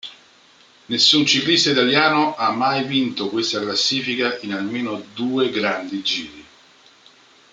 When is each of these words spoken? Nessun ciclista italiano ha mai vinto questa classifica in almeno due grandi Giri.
Nessun 0.87 1.27
ciclista 1.27 1.69
italiano 1.69 2.33
ha 2.33 2.49
mai 2.49 2.85
vinto 2.87 3.29
questa 3.29 3.59
classifica 3.59 4.35
in 4.41 4.53
almeno 4.53 4.99
due 5.13 5.51
grandi 5.51 6.01
Giri. 6.01 6.43